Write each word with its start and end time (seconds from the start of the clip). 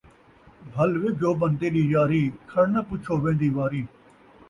بھل 0.73 0.91
وے 1.01 1.09
جوبن 1.19 1.51
تیݙی 1.59 1.83
یاری، 1.93 2.23
کھڑ 2.49 2.65
ناں 2.73 2.85
پچھو 2.89 3.13
ویندی 3.23 3.49
واری 3.55 3.83